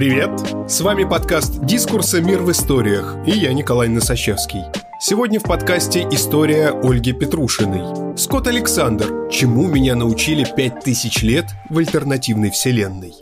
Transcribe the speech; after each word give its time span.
Привет! 0.00 0.30
С 0.66 0.80
вами 0.80 1.04
подкаст 1.04 1.62
«Дискурсы. 1.66 2.22
Мир 2.22 2.40
в 2.40 2.50
историях» 2.50 3.18
и 3.26 3.32
я 3.32 3.52
Николай 3.52 3.86
Носачевский. 3.86 4.62
Сегодня 4.98 5.38
в 5.38 5.42
подкасте 5.42 6.08
история 6.10 6.70
Ольги 6.70 7.12
Петрушиной. 7.12 8.16
Скотт 8.16 8.46
Александр. 8.46 9.28
Чему 9.28 9.68
меня 9.68 9.94
научили 9.94 10.46
пять 10.56 10.80
тысяч 10.80 11.22
лет 11.22 11.44
в 11.68 11.76
альтернативной 11.76 12.50
вселенной? 12.50 13.12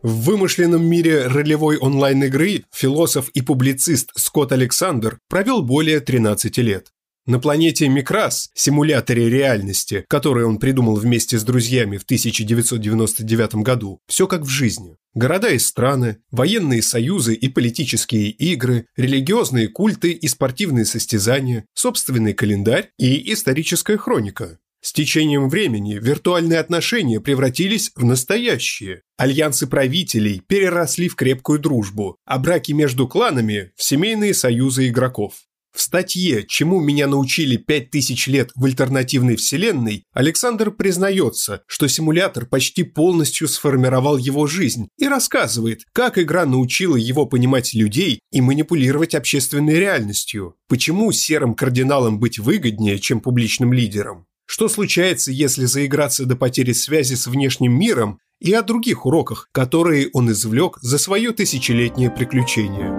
В 0.00 0.26
вымышленном 0.26 0.84
мире 0.84 1.26
ролевой 1.26 1.76
онлайн-игры 1.78 2.62
философ 2.72 3.28
и 3.30 3.42
публицист 3.42 4.12
Скотт 4.14 4.52
Александр 4.52 5.18
провел 5.28 5.62
более 5.62 5.98
13 5.98 6.56
лет. 6.58 6.92
На 7.26 7.40
планете 7.40 7.88
Микрас, 7.88 8.50
симуляторе 8.54 9.28
реальности, 9.28 10.04
который 10.06 10.44
он 10.44 10.60
придумал 10.60 10.94
вместе 10.94 11.40
с 11.40 11.42
друзьями 11.42 11.96
в 11.96 12.04
1999 12.04 13.56
году, 13.56 14.00
все 14.06 14.28
как 14.28 14.42
в 14.42 14.48
жизни. 14.48 14.96
Города 15.12 15.48
и 15.48 15.58
страны, 15.58 16.18
военные 16.30 16.82
союзы 16.82 17.34
и 17.34 17.48
политические 17.48 18.30
игры, 18.30 18.86
религиозные 18.96 19.66
культы 19.66 20.12
и 20.12 20.28
спортивные 20.28 20.84
состязания, 20.84 21.66
собственный 21.74 22.32
календарь 22.32 22.90
и 22.96 23.32
историческая 23.32 23.96
хроника. 23.96 24.60
С 24.80 24.92
течением 24.92 25.48
времени 25.48 25.94
виртуальные 26.00 26.60
отношения 26.60 27.20
превратились 27.20 27.90
в 27.96 28.04
настоящие. 28.04 29.02
Альянсы 29.16 29.66
правителей 29.66 30.42
переросли 30.46 31.08
в 31.08 31.16
крепкую 31.16 31.58
дружбу, 31.58 32.18
а 32.24 32.38
браки 32.38 32.70
между 32.70 33.08
кланами– 33.08 33.72
в 33.74 33.82
семейные 33.82 34.32
союзы 34.32 34.86
игроков. 34.86 35.34
В 35.76 35.82
статье 35.82 36.42
«Чему 36.48 36.80
меня 36.80 37.06
научили 37.06 37.58
5000 37.58 38.28
лет 38.28 38.50
в 38.54 38.64
альтернативной 38.64 39.36
вселенной» 39.36 40.04
Александр 40.14 40.70
признается, 40.70 41.60
что 41.66 41.86
симулятор 41.86 42.46
почти 42.46 42.82
полностью 42.82 43.46
сформировал 43.46 44.16
его 44.16 44.46
жизнь 44.46 44.88
и 44.96 45.06
рассказывает, 45.06 45.82
как 45.92 46.16
игра 46.16 46.46
научила 46.46 46.96
его 46.96 47.26
понимать 47.26 47.74
людей 47.74 48.20
и 48.32 48.40
манипулировать 48.40 49.14
общественной 49.14 49.74
реальностью, 49.74 50.54
почему 50.66 51.12
серым 51.12 51.52
кардиналам 51.52 52.18
быть 52.20 52.38
выгоднее, 52.38 52.98
чем 52.98 53.20
публичным 53.20 53.74
лидерам, 53.74 54.24
что 54.46 54.70
случается, 54.70 55.30
если 55.30 55.66
заиграться 55.66 56.24
до 56.24 56.36
потери 56.36 56.72
связи 56.72 57.16
с 57.16 57.26
внешним 57.26 57.78
миром 57.78 58.18
и 58.40 58.50
о 58.54 58.62
других 58.62 59.04
уроках, 59.04 59.50
которые 59.52 60.08
он 60.14 60.30
извлек 60.30 60.78
за 60.80 60.96
свое 60.96 61.32
тысячелетнее 61.32 62.10
приключение. 62.10 62.90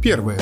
Первое. 0.00 0.38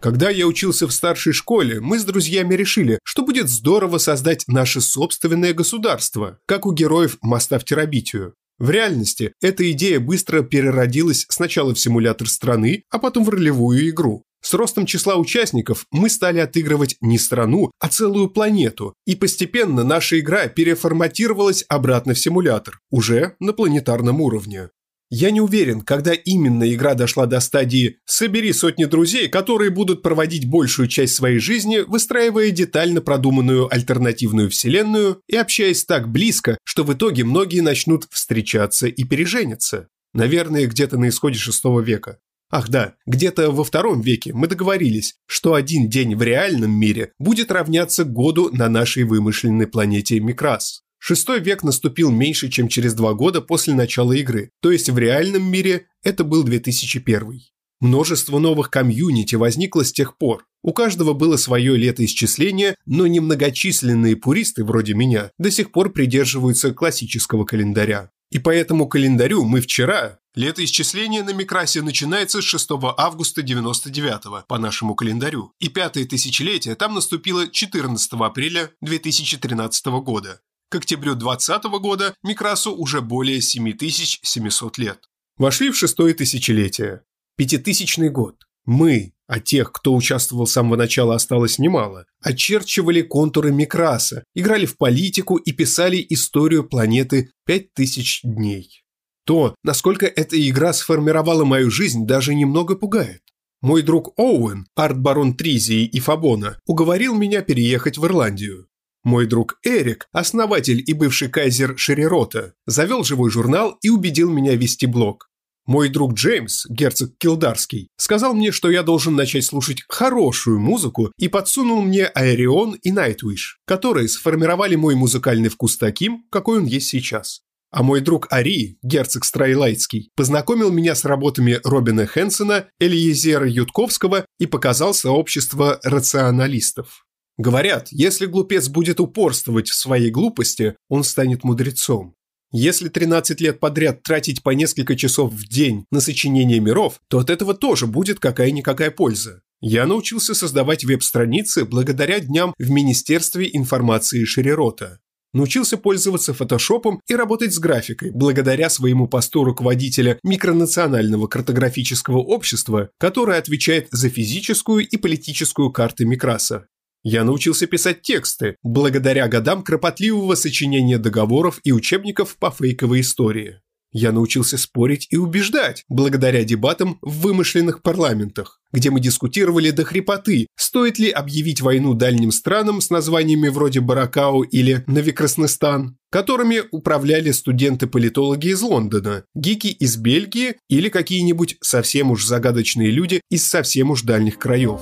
Когда 0.00 0.30
я 0.30 0.46
учился 0.46 0.86
в 0.88 0.92
старшей 0.92 1.34
школе, 1.34 1.78
мы 1.80 1.98
с 1.98 2.04
друзьями 2.04 2.54
решили, 2.54 2.98
что 3.04 3.22
будет 3.22 3.50
здорово 3.50 3.98
создать 3.98 4.44
наше 4.48 4.80
собственное 4.80 5.52
государство, 5.52 6.38
как 6.46 6.64
у 6.64 6.72
героев 6.72 7.18
«Моста 7.20 7.58
в 7.58 7.64
Терабитию». 7.64 8.34
В 8.58 8.70
реальности 8.70 9.34
эта 9.42 9.70
идея 9.72 10.00
быстро 10.00 10.42
переродилась 10.42 11.26
сначала 11.28 11.74
в 11.74 11.78
симулятор 11.78 12.28
страны, 12.28 12.84
а 12.90 12.98
потом 12.98 13.24
в 13.24 13.28
ролевую 13.28 13.88
игру. 13.90 14.24
С 14.42 14.54
ростом 14.54 14.86
числа 14.86 15.16
участников 15.16 15.84
мы 15.90 16.08
стали 16.08 16.38
отыгрывать 16.38 16.96
не 17.02 17.18
страну, 17.18 17.70
а 17.78 17.88
целую 17.88 18.30
планету, 18.30 18.94
и 19.06 19.14
постепенно 19.16 19.84
наша 19.84 20.18
игра 20.18 20.48
переформатировалась 20.48 21.64
обратно 21.68 22.14
в 22.14 22.18
симулятор, 22.18 22.80
уже 22.90 23.36
на 23.38 23.52
планетарном 23.52 24.22
уровне. 24.22 24.70
Я 25.12 25.32
не 25.32 25.40
уверен, 25.40 25.80
когда 25.80 26.12
именно 26.12 26.72
игра 26.72 26.94
дошла 26.94 27.26
до 27.26 27.40
стадии 27.40 27.98
«собери 28.04 28.52
сотни 28.52 28.84
друзей, 28.84 29.28
которые 29.28 29.70
будут 29.70 30.02
проводить 30.02 30.48
большую 30.48 30.86
часть 30.86 31.14
своей 31.14 31.40
жизни, 31.40 31.78
выстраивая 31.78 32.52
детально 32.52 33.00
продуманную 33.00 33.72
альтернативную 33.74 34.50
вселенную 34.50 35.20
и 35.26 35.34
общаясь 35.34 35.84
так 35.84 36.08
близко, 36.08 36.58
что 36.62 36.84
в 36.84 36.94
итоге 36.94 37.24
многие 37.24 37.60
начнут 37.60 38.06
встречаться 38.08 38.86
и 38.86 39.02
пережениться. 39.02 39.88
Наверное, 40.14 40.68
где-то 40.68 40.96
на 40.96 41.08
исходе 41.08 41.38
шестого 41.38 41.80
века. 41.80 42.18
Ах 42.52 42.68
да, 42.68 42.94
где-то 43.04 43.50
во 43.50 43.64
втором 43.64 44.00
веке 44.00 44.32
мы 44.32 44.46
договорились, 44.46 45.14
что 45.26 45.54
один 45.54 45.88
день 45.88 46.14
в 46.14 46.22
реальном 46.22 46.70
мире 46.70 47.12
будет 47.18 47.50
равняться 47.50 48.04
году 48.04 48.50
на 48.52 48.68
нашей 48.68 49.04
вымышленной 49.04 49.66
планете 49.66 50.20
Микрас. 50.20 50.82
Шестой 51.02 51.40
век 51.40 51.62
наступил 51.62 52.10
меньше, 52.10 52.50
чем 52.50 52.68
через 52.68 52.92
два 52.92 53.14
года 53.14 53.40
после 53.40 53.74
начала 53.74 54.12
игры, 54.12 54.50
то 54.60 54.70
есть 54.70 54.90
в 54.90 54.98
реальном 54.98 55.50
мире 55.50 55.86
это 56.02 56.24
был 56.24 56.44
2001. 56.44 57.40
Множество 57.80 58.38
новых 58.38 58.68
комьюнити 58.68 59.34
возникло 59.34 59.82
с 59.82 59.92
тех 59.92 60.18
пор. 60.18 60.44
У 60.62 60.74
каждого 60.74 61.14
было 61.14 61.38
свое 61.38 61.78
летоисчисление, 61.78 62.76
но 62.84 63.06
немногочисленные 63.06 64.14
пуристы 64.14 64.62
вроде 64.62 64.92
меня 64.92 65.30
до 65.38 65.50
сих 65.50 65.72
пор 65.72 65.90
придерживаются 65.90 66.74
классического 66.74 67.46
календаря. 67.46 68.10
И 68.30 68.38
по 68.38 68.50
этому 68.50 68.86
календарю 68.86 69.44
мы 69.44 69.62
вчера, 69.62 70.18
летоисчисление 70.34 71.22
на 71.22 71.32
Микрасе 71.32 71.80
начинается 71.80 72.42
с 72.42 72.44
6 72.44 72.68
августа 72.98 73.40
99 73.40 74.46
по 74.46 74.58
нашему 74.58 74.94
календарю, 74.94 75.54
и 75.58 75.70
пятое 75.70 76.04
тысячелетие 76.04 76.74
там 76.74 76.94
наступило 76.94 77.48
14 77.48 78.12
апреля 78.12 78.70
2013 78.82 79.86
года. 80.04 80.42
К 80.70 80.76
октябрю 80.76 81.16
2020 81.16 81.64
года 81.80 82.14
Микрасу 82.22 82.72
уже 82.72 83.00
более 83.00 83.40
7700 83.40 84.78
лет. 84.78 85.00
Вошли 85.36 85.70
в 85.70 85.76
шестое 85.76 86.14
тысячелетие. 86.14 87.02
Пятитысячный 87.36 88.08
год. 88.08 88.36
Мы, 88.64 89.14
а 89.26 89.40
тех, 89.40 89.72
кто 89.72 89.92
участвовал 89.96 90.46
с 90.46 90.52
самого 90.52 90.76
начала, 90.76 91.16
осталось 91.16 91.58
немало, 91.58 92.06
очерчивали 92.22 93.02
контуры 93.02 93.50
Микраса, 93.50 94.22
играли 94.32 94.64
в 94.64 94.76
политику 94.76 95.38
и 95.38 95.50
писали 95.50 96.06
историю 96.08 96.62
планеты 96.62 97.32
5000 97.46 98.20
дней. 98.22 98.84
То, 99.24 99.56
насколько 99.64 100.06
эта 100.06 100.40
игра 100.48 100.72
сформировала 100.72 101.44
мою 101.44 101.72
жизнь, 101.72 102.06
даже 102.06 102.32
немного 102.32 102.76
пугает. 102.76 103.22
Мой 103.60 103.82
друг 103.82 104.16
Оуэн, 104.16 104.68
арт-барон 104.76 105.34
Тризии 105.34 105.84
и 105.84 105.98
Фабона, 105.98 106.60
уговорил 106.64 107.16
меня 107.16 107.42
переехать 107.42 107.98
в 107.98 108.06
Ирландию. 108.06 108.69
Мой 109.02 109.26
друг 109.26 109.58
Эрик, 109.64 110.08
основатель 110.12 110.82
и 110.86 110.92
бывший 110.92 111.28
кайзер 111.28 111.78
Шерирота, 111.78 112.52
завел 112.66 113.02
живой 113.02 113.30
журнал 113.30 113.78
и 113.80 113.88
убедил 113.88 114.30
меня 114.30 114.54
вести 114.56 114.86
блог. 114.86 115.30
Мой 115.66 115.88
друг 115.88 116.14
Джеймс, 116.14 116.66
герцог 116.68 117.12
Килдарский, 117.18 117.88
сказал 117.96 118.34
мне, 118.34 118.50
что 118.50 118.70
я 118.70 118.82
должен 118.82 119.14
начать 119.14 119.44
слушать 119.44 119.84
хорошую 119.88 120.58
музыку 120.58 121.12
и 121.16 121.28
подсунул 121.28 121.80
мне 121.82 122.06
Аэрион 122.06 122.74
и 122.82 122.90
Найтвиш, 122.90 123.58
которые 123.66 124.08
сформировали 124.08 124.74
мой 124.74 124.96
музыкальный 124.96 125.48
вкус 125.48 125.78
таким, 125.78 126.24
какой 126.30 126.58
он 126.58 126.64
есть 126.64 126.88
сейчас. 126.88 127.42
А 127.70 127.84
мой 127.84 128.00
друг 128.00 128.26
Ари, 128.30 128.78
герцог 128.82 129.24
Страйлайтский, 129.24 130.10
познакомил 130.16 130.72
меня 130.72 130.96
с 130.96 131.04
работами 131.04 131.60
Робина 131.62 132.04
Хэнсона, 132.04 132.66
Элиезера 132.80 133.48
Ютковского 133.48 134.26
и 134.40 134.46
показал 134.46 134.92
сообщество 134.92 135.78
рационалистов. 135.84 137.06
Говорят, 137.40 137.88
если 137.90 138.26
глупец 138.26 138.68
будет 138.68 139.00
упорствовать 139.00 139.70
в 139.70 139.74
своей 139.74 140.10
глупости, 140.10 140.76
он 140.90 141.04
станет 141.04 141.42
мудрецом. 141.42 142.14
Если 142.52 142.90
13 142.90 143.40
лет 143.40 143.60
подряд 143.60 144.02
тратить 144.02 144.42
по 144.42 144.50
несколько 144.50 144.94
часов 144.94 145.32
в 145.32 145.48
день 145.48 145.86
на 145.90 146.02
сочинение 146.02 146.60
миров, 146.60 147.00
то 147.08 147.18
от 147.18 147.30
этого 147.30 147.54
тоже 147.54 147.86
будет 147.86 148.20
какая-никакая 148.20 148.90
польза. 148.90 149.40
Я 149.62 149.86
научился 149.86 150.34
создавать 150.34 150.84
веб-страницы 150.84 151.64
благодаря 151.64 152.20
дням 152.20 152.52
в 152.58 152.68
Министерстве 152.68 153.48
информации 153.50 154.24
Шерерота. 154.24 154.98
Научился 155.32 155.78
пользоваться 155.78 156.34
фотошопом 156.34 157.00
и 157.08 157.14
работать 157.14 157.54
с 157.54 157.58
графикой 157.58 158.10
благодаря 158.10 158.68
своему 158.68 159.08
посту 159.08 159.44
руководителя 159.44 160.18
микронационального 160.22 161.26
картографического 161.26 162.18
общества, 162.18 162.90
которое 162.98 163.38
отвечает 163.38 163.88
за 163.92 164.10
физическую 164.10 164.86
и 164.86 164.98
политическую 164.98 165.72
карты 165.72 166.04
Микраса. 166.04 166.66
Я 167.02 167.24
научился 167.24 167.66
писать 167.66 168.02
тексты, 168.02 168.56
благодаря 168.62 169.26
годам 169.28 169.62
кропотливого 169.62 170.34
сочинения 170.34 170.98
договоров 170.98 171.60
и 171.64 171.72
учебников 171.72 172.36
по 172.36 172.50
фейковой 172.50 173.00
истории. 173.00 173.60
Я 173.92 174.12
научился 174.12 174.56
спорить 174.56 175.08
и 175.10 175.16
убеждать, 175.16 175.84
благодаря 175.88 176.44
дебатам 176.44 176.98
в 177.02 177.22
вымышленных 177.22 177.82
парламентах, 177.82 178.60
где 178.70 178.90
мы 178.90 179.00
дискутировали 179.00 179.70
до 179.70 179.84
хрипоты, 179.84 180.46
стоит 180.56 180.98
ли 181.00 181.10
объявить 181.10 181.60
войну 181.60 181.94
дальним 181.94 182.30
странам 182.30 182.80
с 182.80 182.90
названиями 182.90 183.48
вроде 183.48 183.80
Баракау 183.80 184.42
или 184.42 184.84
Новикраснестан, 184.86 185.96
которыми 186.10 186.62
управляли 186.70 187.32
студенты-политологи 187.32 188.48
из 188.48 188.62
Лондона, 188.62 189.24
гики 189.34 189.68
из 189.68 189.96
Бельгии 189.96 190.54
или 190.68 190.88
какие-нибудь 190.88 191.56
совсем 191.60 192.12
уж 192.12 192.24
загадочные 192.24 192.90
люди 192.90 193.22
из 193.28 193.44
совсем 193.44 193.90
уж 193.90 194.02
дальних 194.02 194.38
краев. 194.38 194.80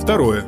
Второе. 0.00 0.46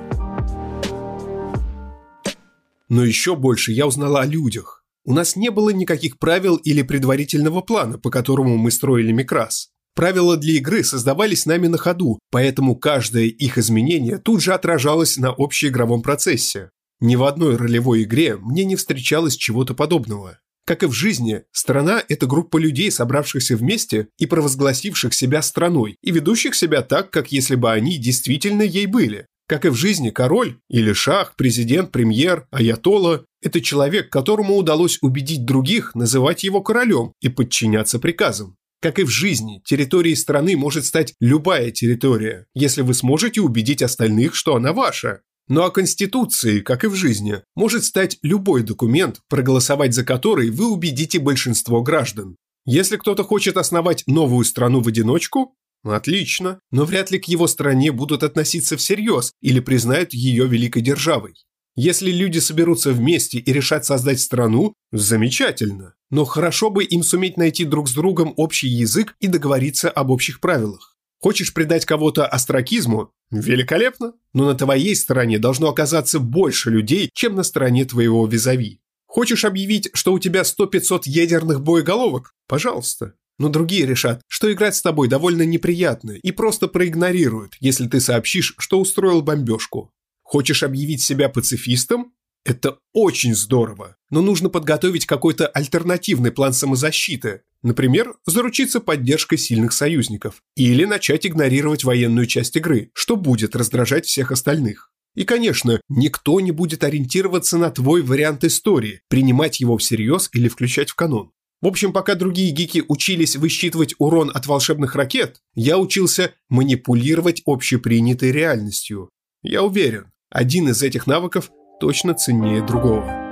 Но 2.89 3.05
еще 3.05 3.37
больше 3.37 3.73
я 3.73 3.87
узнала 3.87 4.23
о 4.23 4.27
людях. 4.27 4.83
У 5.05 5.13
нас 5.13 5.37
не 5.37 5.51
было 5.51 5.71
никаких 5.71 6.19
правил 6.19 6.57
или 6.57 6.83
предварительного 6.83 7.61
плана, 7.61 7.99
по 7.99 8.11
которому 8.11 8.57
мы 8.57 8.71
строили 8.71 9.13
Микрас. 9.13 9.69
Правила 9.95 10.39
для 10.39 10.55
игры 10.55 10.83
создавались 10.85 11.45
нами 11.45 11.67
на 11.67 11.77
ходу, 11.77 12.19
поэтому 12.31 12.77
каждое 12.77 13.25
их 13.25 13.59
изменение 13.59 14.17
тут 14.17 14.41
же 14.41 14.55
отражалось 14.55 15.19
на 15.19 15.35
общеигровом 15.37 16.01
процессе. 16.01 16.71
Ни 17.01 17.17
в 17.17 17.25
одной 17.25 17.57
ролевой 17.57 18.05
игре 18.05 18.37
мне 18.37 18.65
не 18.65 18.77
встречалось 18.77 19.37
чего-то 19.37 19.75
подобного. 19.75 20.39
Как 20.65 20.85
и 20.85 20.87
в 20.87 20.93
жизни, 20.93 21.43
страна– 21.51 22.03
это 22.09 22.27
группа 22.27 22.57
людей, 22.57 22.91
собравшихся 22.91 23.57
вместе 23.57 24.09
и 24.17 24.27
провозгласивших 24.27 25.13
себя 25.13 25.43
страной, 25.43 25.97
и 26.03 26.13
ведущих 26.13 26.55
себя 26.55 26.83
так, 26.83 27.11
как 27.11 27.33
если 27.33 27.57
бы 27.57 27.71
они 27.71 27.99
действительно 27.99 28.63
ей 28.63 28.87
были. 28.87 29.27
Как 29.53 29.67
и 29.67 29.69
в 29.69 29.75
жизни, 29.75 30.09
король 30.09 30.57
или 30.71 30.95
шах, 30.95 31.35
президент, 31.37 31.93
премьер, 31.93 32.47
аятолла– 32.51 33.27
это 33.43 33.61
человек, 33.61 34.09
которому 34.09 34.57
удалось 34.57 34.97
убедить 35.03 35.45
других 35.45 35.95
называть 35.95 36.43
его 36.43 36.63
королем 36.63 37.13
и 37.21 37.29
подчиняться 37.29 37.99
приказам. 37.99 38.57
Как 38.81 38.99
и 38.99 39.03
в 39.03 39.11
жизни, 39.11 39.61
территорией 39.67 40.17
страны 40.17 40.57
может 40.57 40.87
стать 40.87 41.13
любая 41.21 41.71
территория, 41.71 42.47
если 42.55 42.81
вы 42.81 42.95
сможете 42.95 43.43
убедить 43.43 43.83
остальных, 43.83 44.35
что 44.35 44.57
она 44.57 44.73
ваша. 44.73 45.21
Ну 45.49 45.65
а 45.65 45.71
Конституцией, 45.71 46.63
как 46.63 46.85
и 46.85 46.87
в 46.87 46.95
жизни, 46.95 47.43
может 47.55 47.85
стать 47.85 48.17
любой 48.23 48.63
документ, 48.63 49.21
проголосовать 49.29 49.93
за 49.93 50.03
который 50.03 50.49
вы 50.49 50.73
убедите 50.73 51.19
большинство 51.19 51.83
граждан. 51.83 52.37
Если 52.65 52.97
кто-то 52.97 53.23
хочет 53.23 53.59
основать 53.59 54.05
новую 54.07 54.47
страну 54.47 54.81
в 54.81 54.89
одиночку, 54.89 55.57
отлично, 55.85 56.61
но 56.71 56.85
вряд 56.85 57.11
ли 57.11 57.19
к 57.19 57.27
его 57.27 57.47
стране 57.47 57.93
будут 57.93 58.23
относиться 58.23 58.77
всерьез 58.77 59.33
или 59.41 59.61
признают 59.61 60.13
ее 60.13 60.47
великой 60.47 60.83
державой. 60.83 61.35
Если 61.75 62.11
люди 62.11 62.39
соберутся 62.39 62.93
вместе 62.93 63.39
и 63.39 63.53
решат 63.53 63.85
создать 63.87 64.21
страну, 64.21 64.75
замечательно. 64.93 65.95
Но 66.11 66.27
хорошо 66.27 66.69
бы 66.69 66.85
им 66.85 67.03
суметь 67.03 67.39
найти 67.39 67.65
друг 67.65 67.89
с 67.89 67.95
другом 67.95 68.35
общий 68.37 68.69
язык 68.69 69.17
и 69.21 69.27
договориться 69.27 69.89
об 69.89 70.11
общих 70.11 70.41
правилах. 70.41 70.97
Хочешь 71.19 71.55
предать 71.55 71.87
кого-то 71.87 72.27
астракизму? 72.27 73.11
Великолепно. 73.31 74.13
Но 74.35 74.45
на 74.47 74.55
твоей 74.55 74.95
стороне 74.95 75.39
должно 75.39 75.69
оказаться 75.69 76.19
больше 76.19 76.69
людей, 76.69 77.09
чем 77.15 77.37
на 77.37 77.43
стороне 77.43 77.87
твоего 77.87 78.27
визави. 78.27 78.81
Хочешь 79.07 79.45
объявить, 79.45 79.89
что 79.95 80.13
у 80.13 80.19
тебя 80.19 80.43
100-500 80.43 81.03
ядерных 81.07 81.63
боеголовок? 81.63 82.35
Пожалуйста. 82.49 83.15
Но 83.39 83.49
другие 83.49 83.87
решат, 83.87 84.23
что 84.29 84.53
играть 84.53 84.77
с 84.77 84.83
тобой 84.83 85.09
довольно 85.09 85.43
неприятно 85.43 86.13
и 86.13 86.31
просто 86.33 86.69
проигнорируют, 86.69 87.57
если 87.61 87.89
ты 87.89 88.01
сообщишь, 88.01 88.55
что 88.59 88.81
устроил 88.81 89.23
бомбежку. 89.23 89.91
Хочешь 90.23 90.63
объявить 90.63 91.03
себя 91.03 91.29
пацифистом? 91.29 92.13
Это 92.45 92.79
очень 92.93 93.35
здорово, 93.37 93.97
но 94.11 94.21
нужно 94.21 94.49
подготовить 94.49 95.07
какой-то 95.07 95.47
альтернативный 95.47 96.33
план 96.33 96.53
самозащиты, 96.53 97.43
например, 97.63 98.15
заручиться 98.27 98.81
поддержкой 98.81 99.37
сильных 99.37 99.73
союзников, 99.73 100.43
или 100.57 100.85
начать 100.85 101.25
игнорировать 101.25 101.85
военную 101.85 102.27
часть 102.27 102.57
игры, 102.57 102.91
что 102.95 103.17
будет 103.17 103.55
раздражать 103.55 104.07
всех 104.07 104.33
остальных. 104.33 104.91
И, 105.15 105.25
конечно, 105.25 105.81
никто 105.89 106.41
не 106.41 106.51
будет 106.51 106.83
ориентироваться 106.83 107.59
на 107.59 107.71
твой 107.71 108.03
вариант 108.03 108.45
истории, 108.45 109.03
принимать 109.09 109.61
его 109.61 109.77
всерьез 109.77 110.29
или 110.33 110.49
включать 110.49 110.91
в 110.91 110.95
канон. 110.95 111.31
В 111.63 111.67
общем, 111.69 111.93
пока 111.93 112.17
другие 112.17 112.51
гики 112.51 112.85
учились 112.89 113.37
высчитывать 113.37 113.95
урон 113.99 114.33
от 114.35 114.47
волшебных 114.47 114.97
ракет, 114.97 115.41
я 115.55 115.79
учился 115.79 116.33
манипулировать 116.49 117.43
общепринятой 117.47 118.33
реальностью. 118.33 119.11
Я 119.43 119.63
уверен, 119.63 120.11
один 120.29 120.69
из 120.69 120.83
этих 120.83 121.07
навыков 121.07 121.51
точно 121.81 122.15
ценнее 122.15 122.67
другого. 122.67 123.23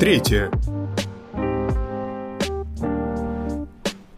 Третье. 0.00 0.50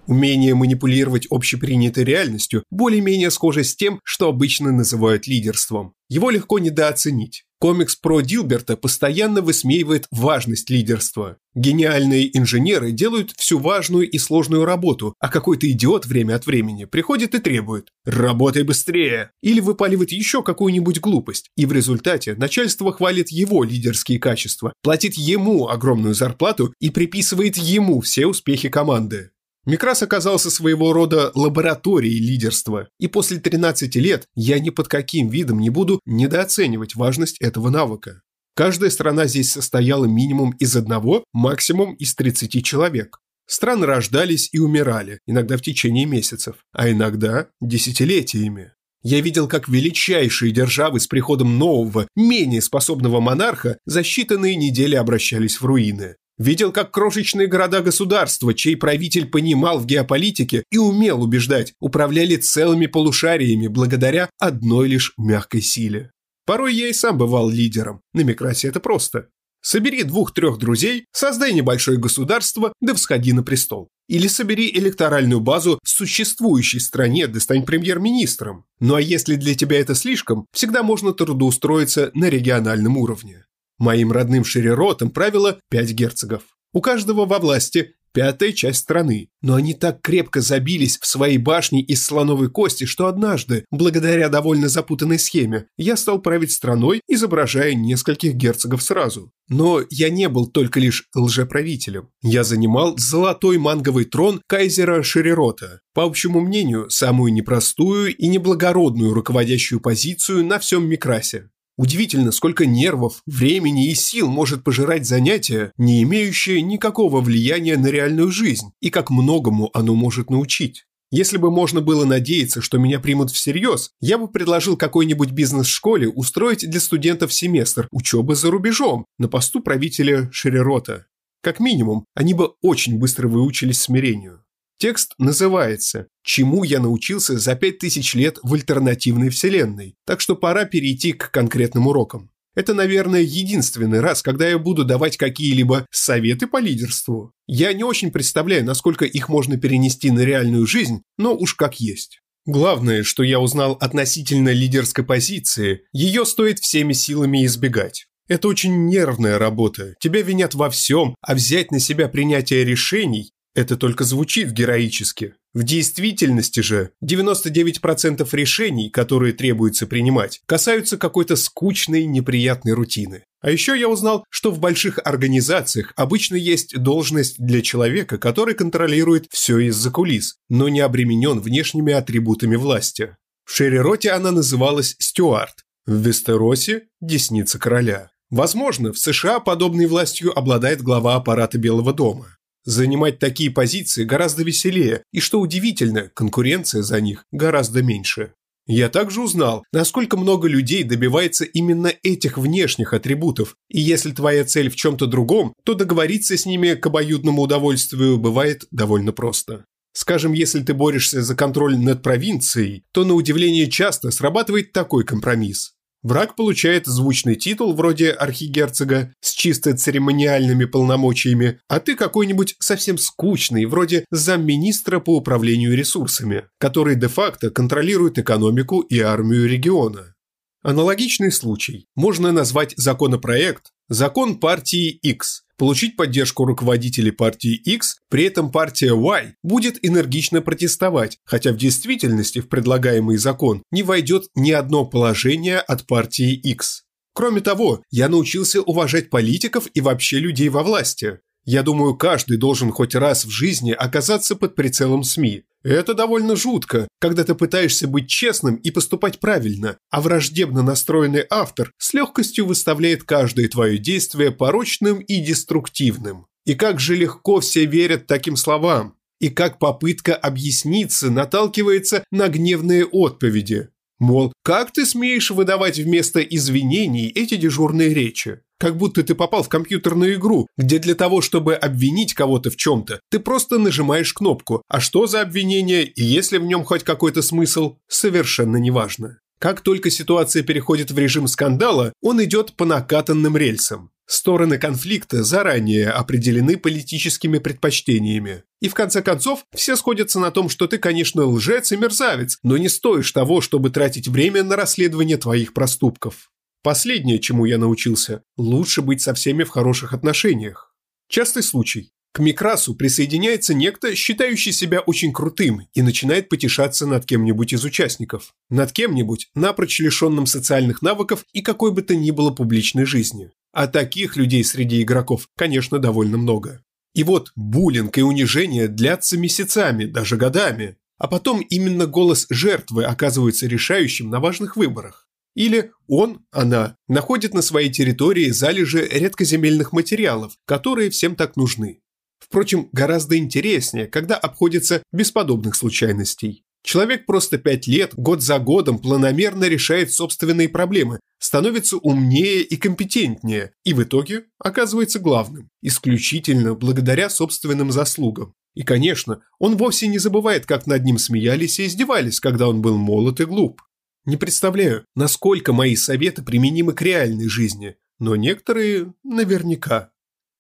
Умение 0.08 0.54
манипулировать 0.54 1.26
общепринятой 1.28 2.02
реальностью 2.02 2.64
более-менее 2.70 3.30
схоже 3.30 3.62
с 3.62 3.76
тем, 3.76 4.00
что 4.02 4.30
обычно 4.30 4.72
называют 4.72 5.26
лидерством. 5.26 5.92
Его 6.08 6.30
легко 6.30 6.58
недооценить. 6.58 7.44
Комикс 7.60 7.94
про 7.94 8.22
Дилберта 8.22 8.78
постоянно 8.78 9.42
высмеивает 9.42 10.06
важность 10.10 10.70
лидерства. 10.70 11.36
Гениальные 11.54 12.38
инженеры 12.38 12.92
делают 12.92 13.32
всю 13.36 13.58
важную 13.58 14.08
и 14.08 14.16
сложную 14.16 14.64
работу, 14.64 15.14
а 15.18 15.28
какой-то 15.28 15.70
идиот 15.70 16.06
время 16.06 16.36
от 16.36 16.46
времени 16.46 16.86
приходит 16.86 17.34
и 17.34 17.38
требует 17.38 17.88
«работай 18.06 18.62
быстрее» 18.62 19.32
или 19.42 19.60
выпаливает 19.60 20.12
еще 20.12 20.42
какую-нибудь 20.42 21.00
глупость, 21.00 21.50
и 21.54 21.66
в 21.66 21.72
результате 21.72 22.34
начальство 22.34 22.92
хвалит 22.92 23.28
его 23.28 23.62
лидерские 23.62 24.18
качества, 24.18 24.72
платит 24.82 25.14
ему 25.14 25.68
огромную 25.68 26.14
зарплату 26.14 26.72
и 26.80 26.88
приписывает 26.88 27.58
ему 27.58 28.00
все 28.00 28.26
успехи 28.26 28.70
команды. 28.70 29.32
Микрас 29.68 30.02
оказался 30.02 30.50
своего 30.50 30.94
рода 30.94 31.30
лабораторией 31.34 32.20
лидерства, 32.20 32.88
и 32.98 33.06
после 33.06 33.38
13 33.38 33.96
лет 33.96 34.24
я 34.34 34.58
ни 34.60 34.70
под 34.70 34.88
каким 34.88 35.28
видом 35.28 35.60
не 35.60 35.68
буду 35.68 36.00
недооценивать 36.06 36.94
важность 36.94 37.36
этого 37.38 37.68
навыка. 37.68 38.22
Каждая 38.56 38.88
страна 38.88 39.26
здесь 39.26 39.52
состояла 39.52 40.06
минимум 40.06 40.52
из 40.52 40.74
одного, 40.74 41.22
максимум 41.34 41.92
из 41.96 42.14
30 42.14 42.64
человек. 42.64 43.18
Страны 43.46 43.84
рождались 43.84 44.48
и 44.52 44.58
умирали, 44.58 45.20
иногда 45.26 45.58
в 45.58 45.60
течение 45.60 46.06
месяцев, 46.06 46.56
а 46.72 46.90
иногда 46.90 47.48
десятилетиями. 47.60 48.72
Я 49.02 49.20
видел, 49.20 49.48
как 49.48 49.68
величайшие 49.68 50.50
державы 50.50 50.98
с 50.98 51.06
приходом 51.06 51.58
нового, 51.58 52.08
менее 52.16 52.62
способного 52.62 53.20
монарха 53.20 53.76
за 53.84 54.00
считанные 54.00 54.54
недели 54.54 54.94
обращались 54.94 55.60
в 55.60 55.66
руины. 55.66 56.16
Видел, 56.38 56.70
как 56.70 56.92
крошечные 56.92 57.48
города-государства, 57.48 58.54
чей 58.54 58.76
правитель 58.76 59.26
понимал 59.26 59.80
в 59.80 59.86
геополитике 59.86 60.62
и 60.70 60.78
умел 60.78 61.22
убеждать, 61.22 61.74
управляли 61.80 62.36
целыми 62.36 62.86
полушариями 62.86 63.66
благодаря 63.66 64.30
одной 64.38 64.88
лишь 64.88 65.12
мягкой 65.18 65.62
силе. 65.62 66.12
Порой 66.46 66.74
я 66.74 66.88
и 66.88 66.92
сам 66.92 67.18
бывал 67.18 67.50
лидером. 67.50 68.00
На 68.14 68.20
Микрасе 68.20 68.68
это 68.68 68.78
просто. 68.78 69.28
Собери 69.60 70.04
двух-трех 70.04 70.58
друзей, 70.58 71.06
создай 71.12 71.52
небольшое 71.52 71.98
государство, 71.98 72.72
да 72.80 72.94
всходи 72.94 73.32
на 73.32 73.42
престол. 73.42 73.88
Или 74.08 74.28
собери 74.28 74.70
электоральную 74.70 75.40
базу 75.40 75.80
в 75.82 75.88
существующей 75.88 76.78
стране, 76.78 77.26
да 77.26 77.40
стань 77.40 77.66
премьер-министром. 77.66 78.64
Ну 78.78 78.94
а 78.94 79.00
если 79.00 79.34
для 79.34 79.56
тебя 79.56 79.80
это 79.80 79.96
слишком, 79.96 80.46
всегда 80.52 80.84
можно 80.84 81.12
трудоустроиться 81.12 82.12
на 82.14 82.30
региональном 82.30 82.96
уровне. 82.96 83.44
Моим 83.78 84.12
родным 84.12 84.44
шереротом 84.44 85.10
правило 85.10 85.58
пять 85.70 85.92
герцогов. 85.92 86.42
У 86.72 86.80
каждого 86.80 87.24
во 87.24 87.38
власти 87.38 87.94
пятая 88.12 88.52
часть 88.52 88.80
страны. 88.80 89.28
Но 89.42 89.54
они 89.54 89.74
так 89.74 90.00
крепко 90.00 90.40
забились 90.40 90.98
в 90.98 91.06
своей 91.06 91.38
башне 91.38 91.82
из 91.82 92.04
слоновой 92.04 92.50
кости, 92.50 92.84
что 92.84 93.06
однажды, 93.06 93.64
благодаря 93.70 94.28
довольно 94.28 94.68
запутанной 94.68 95.18
схеме, 95.18 95.66
я 95.76 95.96
стал 95.96 96.20
править 96.20 96.52
страной, 96.52 97.00
изображая 97.06 97.74
нескольких 97.74 98.34
герцогов 98.34 98.82
сразу. 98.82 99.30
Но 99.48 99.82
я 99.90 100.10
не 100.10 100.28
был 100.28 100.48
только 100.48 100.80
лишь 100.80 101.08
лжеправителем. 101.14 102.08
Я 102.22 102.44
занимал 102.44 102.98
золотой 102.98 103.58
манговый 103.58 104.04
трон 104.04 104.42
кайзера 104.46 105.02
Шерерота. 105.02 105.80
По 105.94 106.04
общему 106.04 106.40
мнению, 106.40 106.90
самую 106.90 107.32
непростую 107.32 108.16
и 108.16 108.26
неблагородную 108.26 109.14
руководящую 109.14 109.80
позицию 109.80 110.44
на 110.44 110.58
всем 110.58 110.88
Микрасе. 110.88 111.50
Удивительно, 111.78 112.32
сколько 112.32 112.66
нервов, 112.66 113.22
времени 113.24 113.88
и 113.88 113.94
сил 113.94 114.28
может 114.28 114.64
пожирать 114.64 115.06
занятие, 115.06 115.70
не 115.78 116.02
имеющее 116.02 116.60
никакого 116.60 117.20
влияния 117.20 117.76
на 117.76 117.86
реальную 117.86 118.32
жизнь, 118.32 118.72
и 118.80 118.90
как 118.90 119.10
многому 119.10 119.70
оно 119.72 119.94
может 119.94 120.28
научить. 120.28 120.86
Если 121.12 121.38
бы 121.38 121.52
можно 121.52 121.80
было 121.80 122.04
надеяться, 122.04 122.60
что 122.60 122.78
меня 122.78 122.98
примут 122.98 123.30
всерьез, 123.30 123.92
я 124.00 124.18
бы 124.18 124.26
предложил 124.26 124.76
какой-нибудь 124.76 125.30
бизнес-школе 125.30 126.08
устроить 126.08 126.68
для 126.68 126.80
студентов 126.80 127.32
семестр 127.32 127.86
учебы 127.92 128.34
за 128.34 128.50
рубежом 128.50 129.06
на 129.16 129.28
посту 129.28 129.60
правителя 129.60 130.28
Шерерота. 130.32 131.06
Как 131.42 131.60
минимум, 131.60 132.04
они 132.16 132.34
бы 132.34 132.54
очень 132.60 132.98
быстро 132.98 133.28
выучились 133.28 133.80
смирению. 133.80 134.42
Текст 134.78 135.14
называется 135.18 136.06
«Чему 136.22 136.62
я 136.62 136.78
научился 136.78 137.36
за 137.36 137.56
пять 137.56 137.78
тысяч 137.78 138.14
лет 138.14 138.38
в 138.44 138.54
альтернативной 138.54 139.28
вселенной», 139.28 139.96
так 140.06 140.20
что 140.20 140.36
пора 140.36 140.66
перейти 140.66 141.12
к 141.12 141.32
конкретным 141.32 141.88
урокам. 141.88 142.30
Это, 142.54 142.74
наверное, 142.74 143.22
единственный 143.22 143.98
раз, 143.98 144.22
когда 144.22 144.48
я 144.48 144.56
буду 144.56 144.84
давать 144.84 145.16
какие-либо 145.16 145.84
советы 145.90 146.46
по 146.46 146.58
лидерству. 146.58 147.32
Я 147.48 147.72
не 147.72 147.82
очень 147.82 148.12
представляю, 148.12 148.64
насколько 148.64 149.04
их 149.04 149.28
можно 149.28 149.56
перенести 149.56 150.12
на 150.12 150.20
реальную 150.20 150.64
жизнь, 150.66 151.02
но 151.18 151.34
уж 151.34 151.54
как 151.54 151.80
есть. 151.80 152.20
Главное, 152.46 153.02
что 153.02 153.24
я 153.24 153.40
узнал 153.40 153.72
относительно 153.80 154.50
лидерской 154.50 155.04
позиции, 155.04 155.82
ее 155.92 156.24
стоит 156.24 156.60
всеми 156.60 156.92
силами 156.92 157.44
избегать. 157.46 158.06
Это 158.28 158.46
очень 158.46 158.86
нервная 158.86 159.38
работа, 159.38 159.94
тебя 160.00 160.22
винят 160.22 160.54
во 160.54 160.70
всем, 160.70 161.16
а 161.20 161.34
взять 161.34 161.72
на 161.72 161.80
себя 161.80 162.08
принятие 162.08 162.64
решений 162.64 163.32
это 163.58 163.76
только 163.76 164.04
звучит 164.04 164.52
героически. 164.52 165.34
В 165.52 165.64
действительности 165.64 166.60
же 166.60 166.90
99% 167.04 168.26
решений, 168.32 168.88
которые 168.88 169.32
требуется 169.32 169.88
принимать, 169.88 170.40
касаются 170.46 170.96
какой-то 170.96 171.34
скучной, 171.34 172.04
неприятной 172.04 172.74
рутины. 172.74 173.24
А 173.40 173.50
еще 173.50 173.76
я 173.78 173.88
узнал, 173.88 174.24
что 174.30 174.52
в 174.52 174.60
больших 174.60 175.00
организациях 175.04 175.92
обычно 175.96 176.36
есть 176.36 176.78
должность 176.78 177.34
для 177.44 177.60
человека, 177.60 178.16
который 178.16 178.54
контролирует 178.54 179.26
все 179.30 179.58
из-за 179.58 179.90
кулис, 179.90 180.36
но 180.48 180.68
не 180.68 180.78
обременен 180.78 181.40
внешними 181.40 181.92
атрибутами 181.92 182.54
власти. 182.54 183.16
В 183.44 183.52
Шерероте 183.52 184.12
она 184.12 184.30
называлась 184.30 184.94
стюард. 185.00 185.64
В 185.84 185.94
Вестеросе– 185.94 186.84
десница 187.00 187.58
короля. 187.58 188.10
Возможно, 188.30 188.92
в 188.92 188.98
США 188.98 189.40
подобной 189.40 189.86
властью 189.86 190.38
обладает 190.38 190.80
глава 190.82 191.16
аппарата 191.16 191.58
Белого 191.58 191.92
дома. 191.92 192.37
Занимать 192.64 193.18
такие 193.18 193.50
позиции 193.50 194.04
гораздо 194.04 194.42
веселее, 194.42 195.02
и 195.12 195.20
что 195.20 195.40
удивительно, 195.40 196.10
конкуренция 196.14 196.82
за 196.82 197.00
них 197.00 197.24
гораздо 197.32 197.82
меньше. 197.82 198.32
Я 198.66 198.90
также 198.90 199.22
узнал, 199.22 199.64
насколько 199.72 200.18
много 200.18 200.46
людей 200.46 200.84
добивается 200.84 201.46
именно 201.46 201.90
этих 202.02 202.36
внешних 202.36 202.92
атрибутов, 202.92 203.56
и 203.70 203.80
если 203.80 204.12
твоя 204.12 204.44
цель 204.44 204.68
в 204.68 204.76
чем-то 204.76 205.06
другом, 205.06 205.54
то 205.64 205.72
договориться 205.72 206.36
с 206.36 206.44
ними 206.44 206.74
к 206.74 206.84
обоюдному 206.84 207.40
удовольствию 207.40 208.18
бывает 208.18 208.66
довольно 208.70 209.12
просто. 209.12 209.64
Скажем, 209.94 210.34
если 210.34 210.60
ты 210.60 210.74
борешься 210.74 211.22
за 211.22 211.34
контроль 211.34 211.78
над 211.78 212.02
провинцией, 212.02 212.84
то 212.92 213.04
на 213.06 213.14
удивление 213.14 213.70
часто 213.70 214.10
срабатывает 214.10 214.72
такой 214.72 215.02
компромисс. 215.04 215.72
Враг 216.02 216.36
получает 216.36 216.86
звучный 216.86 217.34
титул 217.34 217.74
вроде 217.74 218.10
архигерцога 218.10 219.12
с 219.20 219.32
чисто 219.32 219.76
церемониальными 219.76 220.64
полномочиями, 220.64 221.60
а 221.68 221.80
ты 221.80 221.96
какой-нибудь 221.96 222.54
совсем 222.60 222.98
скучный, 222.98 223.64
вроде 223.64 224.04
замминистра 224.10 225.00
по 225.00 225.16
управлению 225.16 225.76
ресурсами, 225.76 226.44
который 226.58 226.94
де-факто 226.94 227.50
контролирует 227.50 228.18
экономику 228.18 228.80
и 228.80 229.00
армию 229.00 229.48
региона. 229.48 230.14
Аналогичный 230.62 231.32
случай 231.32 231.86
можно 231.96 232.30
назвать 232.30 232.74
законопроект 232.76 233.72
«Закон 233.88 234.38
партии 234.38 234.90
X», 234.90 235.44
получить 235.58 235.96
поддержку 235.96 236.44
руководителей 236.44 237.10
партии 237.10 237.54
X, 237.54 237.98
при 238.08 238.24
этом 238.24 238.50
партия 238.50 238.94
Y 238.94 239.34
будет 239.42 239.78
энергично 239.84 240.40
протестовать, 240.40 241.18
хотя 241.24 241.52
в 241.52 241.56
действительности 241.56 242.40
в 242.40 242.48
предлагаемый 242.48 243.18
закон 243.18 243.62
не 243.70 243.82
войдет 243.82 244.28
ни 244.34 244.52
одно 244.52 244.86
положение 244.86 245.58
от 245.58 245.86
партии 245.86 246.32
X. 246.32 246.84
Кроме 247.12 247.40
того, 247.40 247.82
я 247.90 248.08
научился 248.08 248.62
уважать 248.62 249.10
политиков 249.10 249.66
и 249.74 249.80
вообще 249.80 250.20
людей 250.20 250.48
во 250.48 250.62
власти. 250.62 251.18
Я 251.50 251.62
думаю, 251.62 251.96
каждый 251.96 252.36
должен 252.36 252.70
хоть 252.70 252.94
раз 252.94 253.24
в 253.24 253.30
жизни 253.30 253.72
оказаться 253.72 254.36
под 254.36 254.54
прицелом 254.54 255.02
СМИ. 255.02 255.44
Это 255.62 255.94
довольно 255.94 256.36
жутко, 256.36 256.86
когда 257.00 257.24
ты 257.24 257.34
пытаешься 257.34 257.88
быть 257.88 258.06
честным 258.06 258.56
и 258.56 258.70
поступать 258.70 259.18
правильно, 259.18 259.78
а 259.88 260.02
враждебно 260.02 260.62
настроенный 260.62 261.24
автор 261.30 261.72
с 261.78 261.94
легкостью 261.94 262.44
выставляет 262.44 263.04
каждое 263.04 263.48
твое 263.48 263.78
действие 263.78 264.30
порочным 264.30 264.98
и 264.98 265.22
деструктивным. 265.22 266.26
И 266.44 266.54
как 266.54 266.80
же 266.80 266.94
легко 266.96 267.40
все 267.40 267.64
верят 267.64 268.06
таким 268.06 268.36
словам. 268.36 268.96
И 269.18 269.30
как 269.30 269.58
попытка 269.58 270.14
объясниться 270.14 271.10
наталкивается 271.10 272.04
на 272.10 272.28
гневные 272.28 272.84
отповеди. 272.84 273.70
Мол, 273.98 274.34
как 274.42 274.74
ты 274.74 274.84
смеешь 274.84 275.30
выдавать 275.30 275.78
вместо 275.78 276.20
извинений 276.20 277.08
эти 277.08 277.36
дежурные 277.36 277.94
речи? 277.94 278.42
Как 278.58 278.76
будто 278.76 279.04
ты 279.04 279.14
попал 279.14 279.44
в 279.44 279.48
компьютерную 279.48 280.14
игру, 280.14 280.48
где 280.56 280.78
для 280.78 280.96
того, 280.96 281.20
чтобы 281.20 281.54
обвинить 281.54 282.14
кого-то 282.14 282.50
в 282.50 282.56
чем-то, 282.56 283.00
ты 283.08 283.20
просто 283.20 283.58
нажимаешь 283.58 284.12
кнопку, 284.12 284.62
а 284.68 284.80
что 284.80 285.06
за 285.06 285.20
обвинение 285.20 285.84
и 285.84 286.02
есть 286.02 286.32
ли 286.32 286.38
в 286.38 286.44
нем 286.44 286.64
хоть 286.64 286.82
какой-то 286.82 287.22
смысл, 287.22 287.76
совершенно 287.86 288.56
неважно. 288.56 289.20
Как 289.38 289.60
только 289.60 289.90
ситуация 289.90 290.42
переходит 290.42 290.90
в 290.90 290.98
режим 290.98 291.28
скандала, 291.28 291.92
он 292.02 292.22
идет 292.24 292.54
по 292.54 292.64
накатанным 292.64 293.36
рельсам. 293.36 293.90
Стороны 294.04 294.58
конфликта 294.58 295.22
заранее 295.22 295.90
определены 295.90 296.56
политическими 296.56 297.38
предпочтениями. 297.38 298.42
И 298.60 298.68
в 298.68 298.74
конце 298.74 299.02
концов, 299.02 299.44
все 299.54 299.76
сходятся 299.76 300.18
на 300.18 300.30
том, 300.30 300.48
что 300.48 300.66
ты, 300.66 300.78
конечно, 300.78 301.26
лжец 301.26 301.70
и 301.70 301.76
мерзавец, 301.76 302.38
но 302.42 302.56
не 302.56 302.68
стоишь 302.68 303.12
того, 303.12 303.40
чтобы 303.40 303.70
тратить 303.70 304.08
время 304.08 304.42
на 304.42 304.56
расследование 304.56 305.18
твоих 305.18 305.52
проступков. 305.52 306.30
Последнее, 306.62 307.18
чему 307.18 307.44
я 307.44 307.58
научился– 307.58 308.22
лучше 308.36 308.82
быть 308.82 309.00
со 309.00 309.14
всеми 309.14 309.44
в 309.44 309.50
хороших 309.50 309.92
отношениях. 309.92 310.74
Частый 311.08 311.42
случай. 311.42 311.92
К 312.12 312.20
Микрасу 312.20 312.74
присоединяется 312.74 313.54
некто, 313.54 313.94
считающий 313.94 314.52
себя 314.52 314.80
очень 314.80 315.12
крутым, 315.12 315.68
и 315.72 315.82
начинает 315.82 316.28
потешаться 316.28 316.86
над 316.86 317.06
кем-нибудь 317.06 317.52
из 317.52 317.64
участников. 317.64 318.34
Над 318.50 318.72
кем-нибудь, 318.72 319.28
напрочь 319.34 319.78
лишенным 319.78 320.26
социальных 320.26 320.82
навыков 320.82 321.24
и 321.32 321.42
какой 321.42 321.70
бы 321.70 321.82
то 321.82 321.94
ни 321.94 322.10
было 322.10 322.30
публичной 322.30 322.86
жизни. 322.86 323.30
А 323.52 323.66
таких 323.66 324.16
людей 324.16 324.42
среди 324.42 324.82
игроков, 324.82 325.28
конечно, 325.36 325.78
довольно 325.78 326.18
много. 326.18 326.62
И 326.94 327.04
вот 327.04 327.30
буллинг 327.36 327.96
и 327.98 328.02
унижение 328.02 328.68
длятся 328.68 329.16
месяцами, 329.16 329.84
даже 329.84 330.16
годами. 330.16 330.76
А 330.98 331.06
потом 331.06 331.40
именно 331.40 331.86
голос 331.86 332.26
жертвы 332.28 332.84
оказывается 332.84 333.46
решающим 333.46 334.10
на 334.10 334.18
важных 334.18 334.56
выборах. 334.56 335.07
Или 335.38 335.70
он, 335.86 336.26
она, 336.32 336.74
находит 336.88 337.32
на 337.32 337.42
своей 337.42 337.70
территории 337.70 338.30
залежи 338.30 338.84
редкоземельных 338.90 339.72
материалов, 339.72 340.32
которые 340.44 340.90
всем 340.90 341.14
так 341.14 341.36
нужны. 341.36 341.78
Впрочем, 342.18 342.68
гораздо 342.72 343.16
интереснее, 343.16 343.86
когда 343.86 344.16
обходится 344.16 344.82
без 344.92 345.12
подобных 345.12 345.54
случайностей. 345.54 346.42
Человек 346.64 347.06
просто 347.06 347.38
пять 347.38 347.68
лет, 347.68 347.92
год 347.94 348.20
за 348.20 348.40
годом, 348.40 348.80
планомерно 348.80 349.44
решает 349.44 349.92
собственные 349.92 350.48
проблемы, 350.48 350.98
становится 351.20 351.76
умнее 351.76 352.42
и 352.42 352.56
компетентнее, 352.56 353.52
и 353.62 353.74
в 353.74 353.82
итоге 353.84 354.24
оказывается 354.40 354.98
главным, 354.98 355.50
исключительно 355.62 356.56
благодаря 356.56 357.08
собственным 357.08 357.70
заслугам. 357.70 358.34
И, 358.56 358.64
конечно, 358.64 359.20
он 359.38 359.56
вовсе 359.56 359.86
не 359.86 359.98
забывает, 359.98 360.46
как 360.46 360.66
над 360.66 360.82
ним 360.82 360.98
смеялись 360.98 361.60
и 361.60 361.66
издевались, 361.66 362.18
когда 362.18 362.48
он 362.48 362.60
был 362.60 362.76
молод 362.76 363.20
и 363.20 363.24
глуп. 363.24 363.62
Не 364.08 364.16
представляю, 364.16 364.86
насколько 364.94 365.52
мои 365.52 365.76
советы 365.76 366.22
применимы 366.22 366.72
к 366.72 366.80
реальной 366.80 367.28
жизни, 367.28 367.76
но 367.98 368.16
некоторые 368.16 368.94
наверняка. 369.04 369.90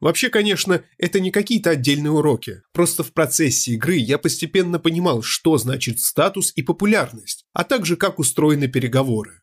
Вообще, 0.00 0.30
конечно, 0.30 0.82
это 0.96 1.20
не 1.20 1.30
какие-то 1.30 1.68
отдельные 1.68 2.10
уроки. 2.10 2.62
Просто 2.72 3.02
в 3.02 3.12
процессе 3.12 3.72
игры 3.72 3.96
я 3.96 4.16
постепенно 4.16 4.78
понимал, 4.78 5.20
что 5.20 5.58
значит 5.58 6.00
статус 6.00 6.50
и 6.56 6.62
популярность, 6.62 7.44
а 7.52 7.62
также 7.62 7.96
как 7.96 8.18
устроены 8.18 8.68
переговоры. 8.68 9.42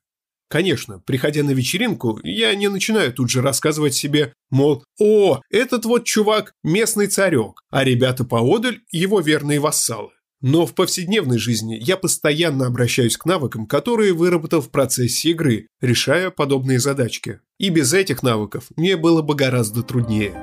Конечно, 0.50 0.98
приходя 0.98 1.44
на 1.44 1.51
вечеринку, 1.51 2.20
я 2.24 2.55
не 2.55 2.67
начинаю 2.67 3.13
тут 3.13 3.29
же 3.29 3.44
рассказывать 3.44 3.94
себе, 3.94 4.34
мол, 4.50 4.84
«О, 5.00 5.39
этот 5.51 5.86
вот 5.86 6.05
чувак– 6.05 6.53
местный 6.63 7.05
царек, 7.05 7.62
а 7.70 7.84
ребята 7.84 8.24
поодаль– 8.24 8.82
его 8.89 9.20
верные 9.20 9.60
вассалы». 9.60 10.10
Но 10.42 10.65
в 10.65 10.75
повседневной 10.75 11.38
жизни 11.38 11.77
я 11.82 11.98
постоянно 11.98 12.68
обращаюсь 12.68 13.18
к 13.18 13.25
навыкам, 13.25 13.65
которые 13.65 14.13
выработал 14.13 14.62
в 14.62 14.70
процессе 14.70 15.30
игры, 15.30 15.68
решая 15.82 16.30
подобные 16.30 16.80
задачки. 16.80 17.39
И 17.58 17.70
без 17.70 17.94
этих 17.94 18.22
навыков 18.22 18.65
мне 18.75 18.98
было 18.98 19.22
бы 19.22 19.36
гораздо 19.36 19.82
труднее. 19.82 20.34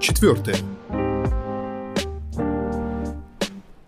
Четвертое. 0.00 0.56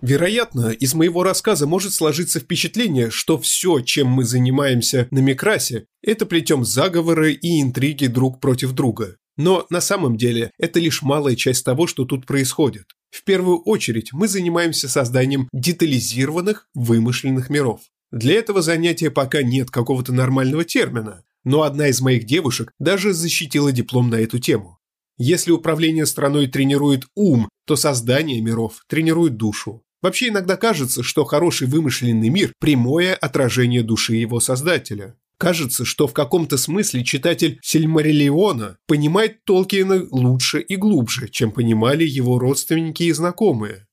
Вероятно, 0.02 0.70
из 0.70 0.94
моего 0.94 1.22
рассказа 1.22 1.66
может 1.66 1.92
сложиться 1.92 2.40
впечатление, 2.40 3.10
что 3.10 3.38
все, 3.38 3.80
чем 3.80 4.08
мы 4.08 4.24
занимаемся 4.24 5.06
на 5.10 5.18
Микрасе, 5.18 5.86
это 6.02 6.24
плетем 6.24 6.64
заговоры 6.64 7.32
и 7.32 7.60
интриги 7.60 8.06
друг 8.06 8.40
против 8.40 8.72
друга. 8.72 9.16
Но 9.42 9.66
на 9.70 9.80
самом 9.80 10.18
деле 10.18 10.50
это 10.58 10.80
лишь 10.80 11.00
малая 11.00 11.34
часть 11.34 11.64
того, 11.64 11.86
что 11.86 12.04
тут 12.04 12.26
происходит. 12.26 12.84
В 13.10 13.24
первую 13.24 13.62
очередь 13.62 14.12
мы 14.12 14.28
занимаемся 14.28 14.86
созданием 14.86 15.48
детализированных, 15.54 16.68
вымышленных 16.74 17.48
миров. 17.48 17.80
Для 18.12 18.34
этого 18.34 18.60
занятия 18.60 19.10
пока 19.10 19.42
нет 19.42 19.70
какого-то 19.70 20.12
нормального 20.12 20.66
термина, 20.66 21.24
но 21.42 21.62
одна 21.62 21.88
из 21.88 22.02
моих 22.02 22.26
девушек 22.26 22.70
даже 22.78 23.14
защитила 23.14 23.72
диплом 23.72 24.10
на 24.10 24.16
эту 24.16 24.38
тему. 24.38 24.76
Если 25.16 25.52
управление 25.52 26.04
страной 26.04 26.46
тренирует 26.46 27.06
ум, 27.14 27.48
то 27.66 27.76
создание 27.76 28.42
миров 28.42 28.82
тренирует 28.88 29.38
душу. 29.38 29.82
Вообще 30.02 30.28
иногда 30.28 30.58
кажется, 30.58 31.02
что 31.02 31.24
хороший 31.24 31.66
вымышленный 31.66 32.28
мир– 32.28 32.52
прямое 32.60 33.14
отражение 33.14 33.82
души 33.82 34.16
его 34.16 34.38
создателя. 34.38 35.16
Кажется, 35.40 35.86
что 35.86 36.06
в 36.06 36.12
каком-то 36.12 36.58
смысле 36.58 37.02
читатель 37.02 37.58
Сильмариллиона 37.62 38.76
понимает 38.86 39.42
Толкиена 39.46 40.06
лучше 40.10 40.60
и 40.60 40.76
глубже, 40.76 41.30
чем 41.30 41.50
понимали 41.50 42.04
его 42.04 42.38
родственники 42.38 43.04
и 43.04 43.12
знакомые. 43.12 43.86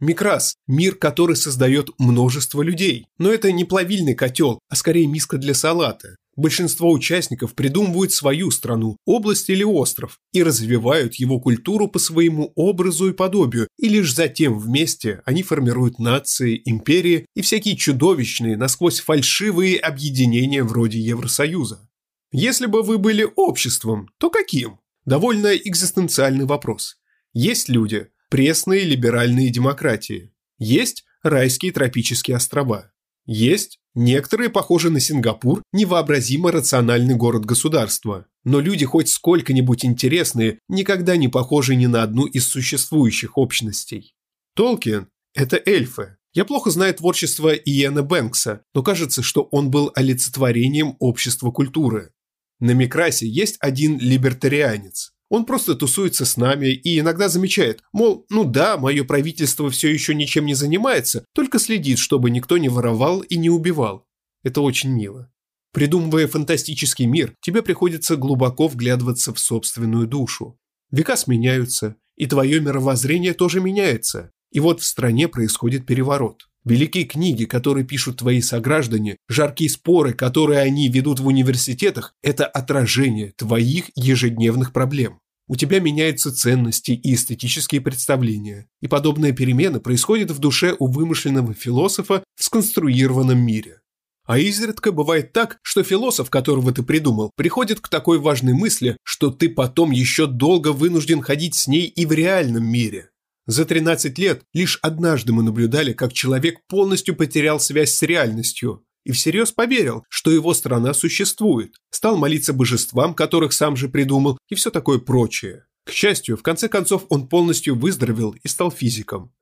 Микрас– 0.00 0.54
мир, 0.66 0.94
который 0.94 1.36
создает 1.36 1.90
множество 1.98 2.62
людей. 2.62 3.06
Но 3.18 3.30
это 3.30 3.52
не 3.52 3.66
плавильный 3.66 4.14
котел, 4.14 4.58
а 4.70 4.76
скорее 4.76 5.06
миска 5.06 5.36
для 5.36 5.52
салата. 5.52 6.16
Большинство 6.36 6.90
участников 6.90 7.54
придумывают 7.54 8.12
свою 8.12 8.50
страну, 8.50 8.96
область 9.04 9.50
или 9.50 9.62
остров 9.62 10.18
и 10.32 10.42
развивают 10.42 11.14
его 11.14 11.40
культуру 11.40 11.86
по 11.86 11.98
своему 11.98 12.52
образу 12.56 13.08
и 13.08 13.12
подобию, 13.12 13.68
и 13.78 13.88
лишь 13.88 14.14
затем 14.14 14.58
вместе 14.58 15.22
они 15.24 15.42
формируют 15.42 15.98
нации, 15.98 16.60
империи 16.64 17.26
и 17.34 17.42
всякие 17.42 17.76
чудовищные, 17.76 18.56
насквозь 18.56 19.00
фальшивые 19.00 19.78
объединения 19.78 20.64
вроде 20.64 20.98
Евросоюза. 20.98 21.88
Если 22.32 22.66
бы 22.66 22.82
вы 22.82 22.98
были 22.98 23.28
обществом, 23.36 24.08
то 24.18 24.28
каким? 24.28 24.80
Довольно 25.04 25.54
экзистенциальный 25.54 26.46
вопрос. 26.46 26.96
Есть 27.32 27.68
люди, 27.68 28.08
пресные 28.28 28.82
либеральные 28.84 29.50
демократии. 29.50 30.32
Есть 30.58 31.04
райские 31.22 31.72
тропические 31.72 32.36
острова. 32.36 32.93
Есть. 33.26 33.78
Некоторые 33.94 34.50
похожи 34.50 34.90
на 34.90 34.98
Сингапур, 34.98 35.62
невообразимо 35.72 36.50
рациональный 36.50 37.14
город-государство. 37.14 38.26
Но 38.42 38.58
люди 38.58 38.84
хоть 38.84 39.08
сколько-нибудь 39.08 39.84
интересные, 39.84 40.58
никогда 40.68 41.16
не 41.16 41.28
похожи 41.28 41.76
ни 41.76 41.86
на 41.86 42.02
одну 42.02 42.26
из 42.26 42.48
существующих 42.48 43.38
общностей. 43.38 44.14
Толкин– 44.56 45.08
это 45.34 45.62
эльфы. 45.64 46.16
Я 46.32 46.44
плохо 46.44 46.70
знаю 46.70 46.92
творчество 46.94 47.54
Иена 47.54 48.02
Бэнкса, 48.02 48.64
но 48.74 48.82
кажется, 48.82 49.22
что 49.22 49.42
он 49.52 49.70
был 49.70 49.92
олицетворением 49.94 50.96
общества 50.98 51.52
культуры. 51.52 52.10
На 52.58 52.72
Микрасе 52.72 53.28
есть 53.28 53.56
один 53.60 53.98
либертарианец. 53.98 55.13
Он 55.34 55.44
просто 55.46 55.74
тусуется 55.74 56.24
с 56.24 56.36
нами 56.36 56.68
и 56.68 57.00
иногда 57.00 57.28
замечает, 57.28 57.82
мол, 57.92 58.24
ну 58.30 58.44
да, 58.44 58.76
мое 58.76 59.02
правительство 59.02 59.68
все 59.68 59.92
еще 59.92 60.14
ничем 60.14 60.46
не 60.46 60.54
занимается, 60.54 61.24
только 61.34 61.58
следит, 61.58 61.98
чтобы 61.98 62.30
никто 62.30 62.56
не 62.56 62.68
воровал 62.68 63.18
и 63.22 63.36
не 63.36 63.50
убивал. 63.50 64.06
Это 64.44 64.60
очень 64.60 64.90
мило. 64.90 65.28
Придумывая 65.72 66.28
фантастический 66.28 67.06
мир, 67.06 67.34
тебе 67.40 67.62
приходится 67.62 68.14
глубоко 68.14 68.68
вглядываться 68.68 69.34
в 69.34 69.40
собственную 69.40 70.06
душу. 70.06 70.56
Века 70.92 71.16
сменяются, 71.16 71.96
и 72.16 72.26
твое 72.26 72.60
мировоззрение 72.60 73.34
тоже 73.34 73.58
меняется. 73.58 74.30
И 74.52 74.60
вот 74.60 74.82
в 74.82 74.84
стране 74.84 75.26
происходит 75.26 75.84
переворот. 75.84 76.44
Великие 76.64 77.06
книги, 77.06 77.44
которые 77.44 77.84
пишут 77.84 78.18
твои 78.18 78.40
сограждане, 78.40 79.16
жаркие 79.28 79.68
споры, 79.68 80.12
которые 80.12 80.60
они 80.60 80.88
ведут 80.88 81.18
в 81.18 81.26
университетах– 81.26 82.14
это 82.22 82.46
отражение 82.46 83.32
твоих 83.36 83.90
ежедневных 83.96 84.72
проблем. 84.72 85.18
У 85.46 85.56
тебя 85.56 85.78
меняются 85.78 86.34
ценности 86.34 86.92
и 86.92 87.14
эстетические 87.14 87.82
представления, 87.82 88.66
и 88.80 88.88
подобная 88.88 89.32
перемена 89.32 89.78
происходит 89.78 90.30
в 90.30 90.38
душе 90.38 90.74
у 90.78 90.86
вымышленного 90.86 91.52
философа 91.52 92.24
в 92.34 92.44
сконструированном 92.44 93.38
мире. 93.38 93.80
А 94.26 94.38
изредка 94.38 94.90
бывает 94.90 95.34
так, 95.34 95.58
что 95.60 95.82
философ, 95.82 96.30
которого 96.30 96.72
ты 96.72 96.82
придумал, 96.82 97.30
приходит 97.36 97.80
к 97.80 97.88
такой 97.88 98.18
важной 98.18 98.54
мысли, 98.54 98.96
что 99.02 99.30
ты 99.30 99.50
потом 99.50 99.90
еще 99.90 100.26
долго 100.26 100.72
вынужден 100.72 101.20
ходить 101.20 101.54
с 101.54 101.66
ней 101.66 101.86
и 101.86 102.06
в 102.06 102.12
реальном 102.12 102.64
мире. 102.64 103.10
За 103.46 103.66
13 103.66 104.18
лет 104.18 104.44
лишь 104.54 104.78
однажды 104.80 105.34
мы 105.34 105.42
наблюдали, 105.42 105.92
как 105.92 106.14
человек 106.14 106.60
полностью 106.66 107.14
потерял 107.14 107.60
связь 107.60 107.92
с 107.92 108.00
реальностью 108.00 108.82
и 109.04 109.12
всерьез 109.12 109.52
поверил, 109.52 110.04
что 110.08 110.30
его 110.30 110.54
страна 110.54 110.94
существует, 110.94 111.76
стал 111.90 112.16
молиться 112.16 112.52
божествам, 112.52 113.14
которых 113.14 113.52
сам 113.52 113.76
же 113.76 113.88
придумал, 113.88 114.38
и 114.48 114.54
все 114.54 114.70
такое 114.70 114.98
прочее. 114.98 115.66
К 115.84 115.92
счастью, 115.92 116.36
в 116.36 116.42
конце 116.42 116.68
концов 116.68 117.04
он 117.10 117.28
полностью 117.28 117.76
выздоровел 117.76 118.34
и 118.42 118.48
стал 118.48 118.70
физиком. 118.70 119.32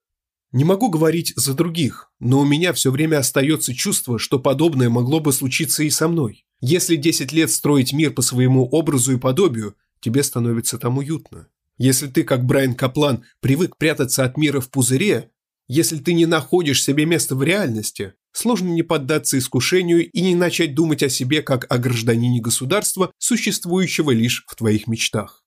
Не 0.52 0.64
могу 0.64 0.90
говорить 0.90 1.32
за 1.34 1.54
других, 1.54 2.10
но 2.20 2.40
у 2.40 2.44
меня 2.44 2.74
все 2.74 2.90
время 2.90 3.18
остается 3.18 3.74
чувство, 3.74 4.18
что 4.18 4.38
подобное 4.38 4.90
могло 4.90 5.18
бы 5.18 5.32
случиться 5.32 5.82
и 5.82 5.88
со 5.88 6.08
мной. 6.08 6.44
Если 6.60 6.96
10 6.96 7.32
лет 7.32 7.50
строить 7.50 7.92
мир 7.92 8.12
по 8.12 8.20
своему 8.20 8.66
образу 8.66 9.14
и 9.14 9.18
подобию, 9.18 9.76
тебе 10.00 10.22
становится 10.22 10.78
там 10.78 10.98
уютно. 10.98 11.48
Если 11.78 12.06
ты, 12.06 12.22
как 12.22 12.44
Брайан 12.44 12.74
Каплан, 12.74 13.24
привык 13.40 13.76
прятаться 13.76 14.24
от 14.24 14.36
мира 14.36 14.60
в 14.60 14.70
пузыре, 14.70 15.31
если 15.72 15.96
ты 15.96 16.12
не 16.12 16.26
находишь 16.26 16.84
себе 16.84 17.06
места 17.06 17.34
в 17.34 17.42
реальности, 17.42 18.12
сложно 18.32 18.68
не 18.68 18.82
поддаться 18.82 19.38
искушению 19.38 20.06
и 20.10 20.20
не 20.20 20.34
начать 20.34 20.74
думать 20.74 21.02
о 21.02 21.08
себе 21.08 21.40
как 21.40 21.64
о 21.72 21.78
гражданине 21.78 22.42
государства, 22.42 23.10
существующего 23.16 24.10
лишь 24.10 24.44
в 24.46 24.54
твоих 24.54 24.86
мечтах. 24.86 25.42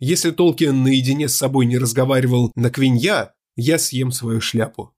Если 0.00 0.32
Толкин 0.32 0.82
наедине 0.82 1.28
с 1.28 1.36
собой 1.36 1.66
не 1.66 1.78
разговаривал 1.78 2.50
на 2.56 2.70
Квинья, 2.70 3.34
я 3.54 3.78
съем 3.78 4.10
свою 4.10 4.40
шляпу. 4.40 4.94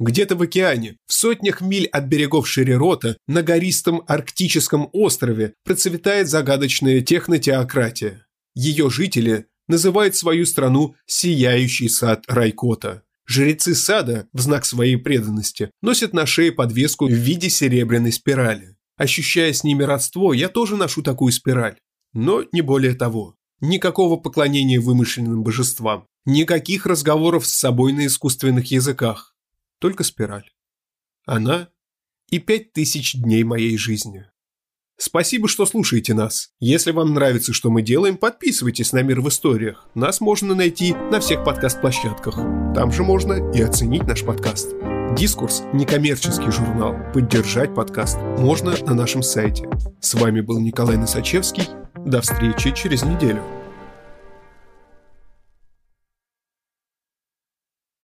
Где-то 0.00 0.34
в 0.34 0.42
океане, 0.42 0.96
в 1.06 1.12
сотнях 1.12 1.60
миль 1.60 1.86
от 1.86 2.06
берегов 2.06 2.48
Шерерота, 2.48 3.16
на 3.28 3.42
гористом 3.42 4.02
арктическом 4.08 4.90
острове 4.92 5.54
процветает 5.64 6.28
загадочная 6.28 7.02
технотеократия. 7.02 8.26
Ее 8.56 8.90
жители 8.90 9.46
называет 9.68 10.16
свою 10.16 10.44
страну 10.44 10.96
«сияющий 11.06 11.88
сад 11.88 12.24
Райкота». 12.26 13.04
Жрецы 13.28 13.74
сада, 13.74 14.26
в 14.32 14.40
знак 14.40 14.64
своей 14.64 14.96
преданности, 14.96 15.70
носят 15.82 16.14
на 16.14 16.24
шее 16.24 16.50
подвеску 16.50 17.06
в 17.06 17.12
виде 17.12 17.50
серебряной 17.50 18.10
спирали. 18.10 18.76
Ощущая 18.96 19.52
с 19.52 19.62
ними 19.62 19.82
родство, 19.82 20.32
я 20.32 20.48
тоже 20.48 20.76
ношу 20.76 21.02
такую 21.02 21.32
спираль. 21.32 21.76
Но 22.14 22.42
не 22.52 22.62
более 22.62 22.94
того. 22.94 23.36
Никакого 23.60 24.16
поклонения 24.16 24.80
вымышленным 24.80 25.42
божествам. 25.42 26.06
Никаких 26.24 26.86
разговоров 26.86 27.46
с 27.46 27.52
собой 27.52 27.92
на 27.92 28.06
искусственных 28.06 28.70
языках. 28.70 29.36
Только 29.78 30.04
спираль. 30.04 30.50
Она 31.26 31.68
и 32.30 32.38
пять 32.38 32.72
тысяч 32.72 33.12
дней 33.14 33.44
моей 33.44 33.76
жизни. 33.76 34.24
Спасибо, 35.00 35.46
что 35.46 35.64
слушаете 35.64 36.12
нас. 36.12 36.50
Если 36.58 36.90
вам 36.90 37.14
нравится, 37.14 37.52
что 37.52 37.70
мы 37.70 37.82
делаем, 37.82 38.16
подписывайтесь 38.16 38.92
на 38.92 39.00
«Мир 39.02 39.20
в 39.20 39.28
историях». 39.28 39.86
Нас 39.94 40.20
можно 40.20 40.56
найти 40.56 40.92
на 41.12 41.20
всех 41.20 41.44
подкаст-площадках. 41.44 42.34
Там 42.74 42.90
же 42.90 43.04
можно 43.04 43.52
и 43.52 43.62
оценить 43.62 44.02
наш 44.02 44.24
подкаст. 44.24 44.74
«Дискурс»– 45.16 45.62
некоммерческий 45.72 46.50
журнал. 46.50 46.96
Поддержать 47.14 47.76
подкаст 47.76 48.18
можно 48.38 48.74
на 48.86 48.94
нашем 48.94 49.22
сайте. 49.22 49.68
С 50.00 50.14
вами 50.14 50.40
был 50.40 50.58
Николай 50.58 50.96
Носачевский. 50.96 51.68
До 52.04 52.20
встречи 52.20 52.72
через 52.72 53.04
неделю. 53.04 53.42